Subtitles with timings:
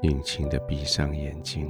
[0.00, 1.68] 轻轻的闭上眼睛，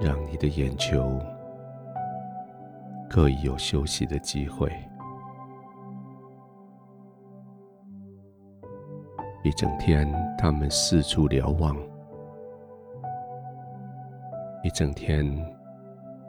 [0.00, 1.20] 让你的眼球
[3.08, 4.72] 可以有休息的机会。
[9.44, 11.76] 一整天，他们四处瞭望；
[14.64, 15.24] 一整天，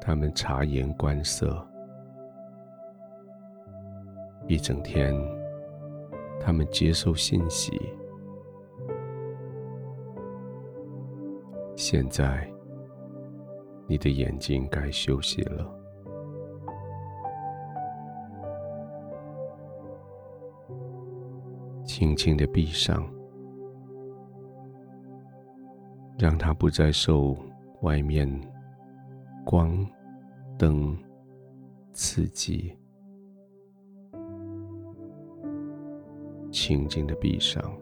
[0.02, 1.66] 他们察言观色。
[4.48, 5.16] 一整天，
[6.40, 7.80] 他们接受信息。
[11.76, 12.48] 现在，
[13.88, 15.68] 你的眼睛该休息了，
[21.84, 23.10] 轻轻的闭上，
[26.20, 27.36] 让它不再受
[27.82, 28.30] 外面
[29.46, 29.86] 光、
[30.58, 30.98] 灯
[31.92, 32.78] 刺激。
[36.54, 37.76] 轻轻的闭上，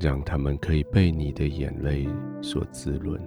[0.00, 2.08] 让他们可以被你的眼泪
[2.42, 3.18] 所滋润。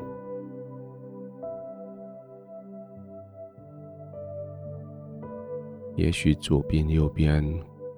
[5.95, 7.41] 也许左边、右边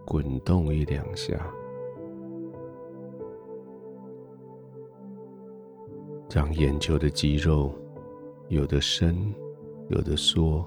[0.05, 1.51] 滚动一两下，
[6.31, 7.73] 让眼球的肌肉
[8.49, 9.33] 有的伸，
[9.89, 10.63] 有的缩。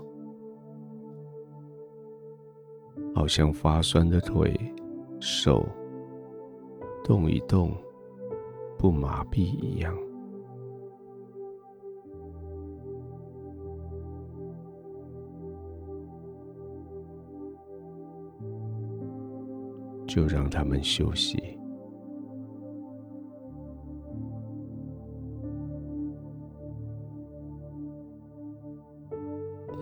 [3.22, 4.52] 好像发酸的腿、
[5.20, 5.64] 手
[7.04, 7.70] 动一动，
[8.76, 9.96] 不麻痹一样，
[20.04, 21.40] 就让他们休息，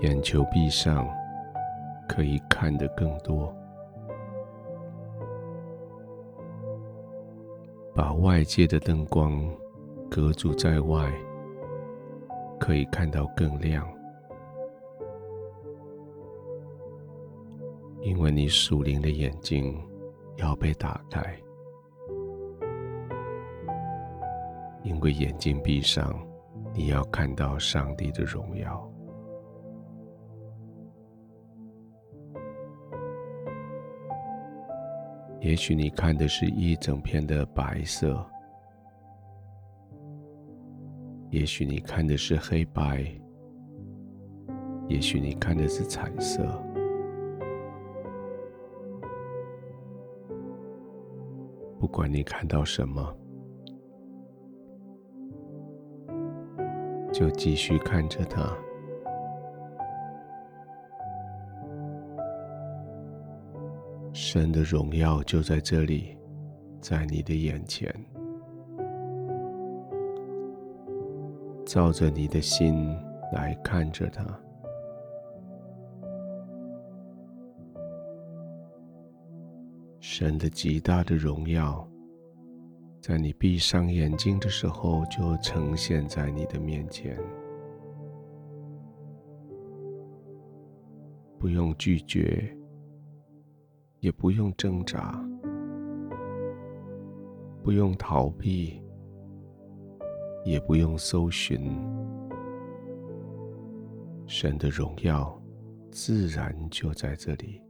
[0.03, 1.09] 眼球闭上。
[2.13, 3.55] 可以看得更多，
[7.95, 9.49] 把外界的灯光
[10.11, 11.09] 隔阻在外，
[12.59, 13.89] 可以看到更亮，
[18.01, 19.81] 因为你属灵的眼睛
[20.37, 21.41] 要被打开，
[24.83, 26.13] 因为眼睛闭上，
[26.75, 28.90] 你要看到上帝的荣耀。
[35.41, 38.25] 也许你看的是一整片的白色，
[41.31, 43.05] 也许你看的是黑白，
[44.87, 46.45] 也许你看的是彩色。
[51.79, 53.17] 不管你看到什么，
[57.11, 58.55] 就继续看着它。
[64.33, 66.17] 神的荣耀就在这里，
[66.81, 67.93] 在你的眼前，
[71.67, 72.97] 照着你的心
[73.33, 74.25] 来看着它。
[79.99, 81.85] 神的极大的荣耀，
[83.01, 87.19] 在你闭上眼睛的时候就呈现在你的面前，
[91.37, 92.57] 不用拒绝。
[94.01, 95.23] 也不用挣扎，
[97.63, 98.83] 不用逃避，
[100.45, 101.71] 也不用搜寻，
[104.27, 105.39] 神的荣耀
[105.91, 107.61] 自然就在这里。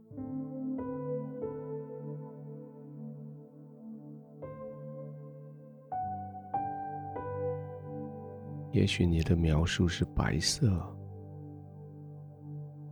[8.71, 10.81] 也许你的描述是白色，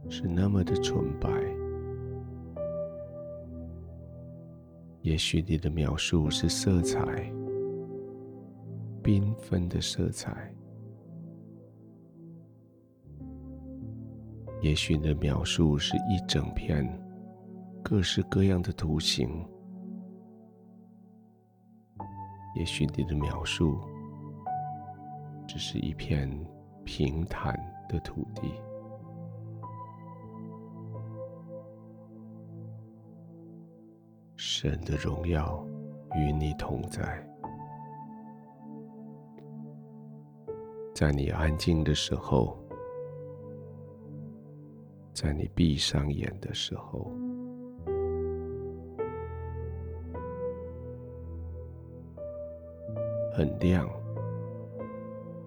[0.10, 1.30] 是那么的纯白。
[5.02, 7.00] 也许你的描述是色彩，
[9.02, 10.34] 缤纷的色彩；
[14.62, 16.86] 也许你的描述是一整片
[17.82, 19.30] 各式各样的图形；
[22.58, 23.80] 也许你的描述
[25.48, 26.30] 只是一片
[26.84, 27.58] 平坦
[27.88, 28.52] 的土地。
[34.62, 35.66] 神的荣耀
[36.18, 37.26] 与你同在，
[40.94, 42.60] 在你安静的时候，
[45.14, 47.10] 在你闭上眼的时候，
[53.34, 53.90] 很亮，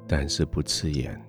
[0.09, 1.23] 但是不刺眼，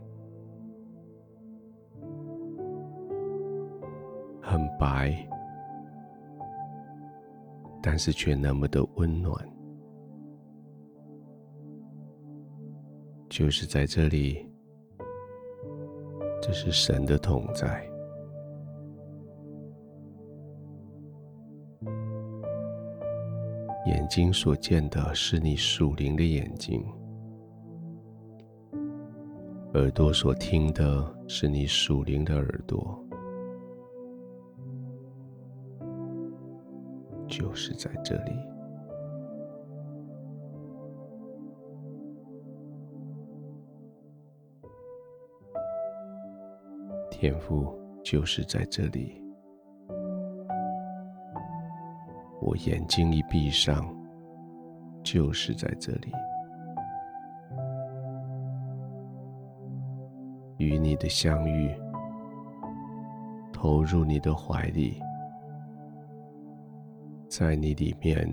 [4.41, 5.27] 很白，
[7.85, 9.37] 但是却那么的温暖。
[13.29, 14.47] 就是在这里，
[16.41, 17.85] 这是神的同在。
[23.87, 26.85] 眼睛所见的是你属灵的眼睛，
[29.73, 33.02] 耳朵所听的是你属灵的耳朵，
[37.27, 38.31] 就是在这里，
[47.09, 47.73] 天赋
[48.03, 49.21] 就是在这里。
[52.41, 53.85] 我眼睛一闭上，
[55.01, 56.11] 就是在这里，
[60.57, 61.73] 与你的相遇，
[63.53, 65.01] 投入你的怀里，
[67.35, 68.31] 在你里面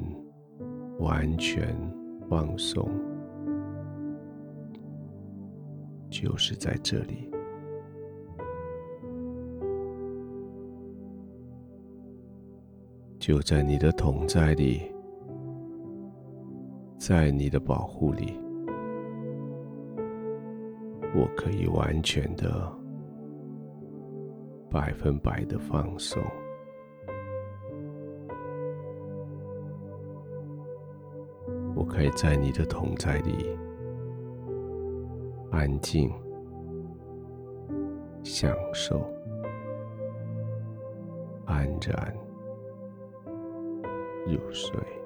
[0.98, 1.74] 完全
[2.28, 2.86] 放松，
[6.10, 7.30] 就是在这里。
[13.18, 14.82] 就在你的同在里，
[16.98, 18.38] 在你的保护里，
[21.16, 22.70] 我可以完全的、
[24.70, 26.22] 百分百的放松。
[31.90, 33.58] 可以在你的同在里
[35.50, 36.08] 安静、
[38.22, 39.04] 享受、
[41.44, 42.14] 安然。
[44.26, 44.99] 入睡。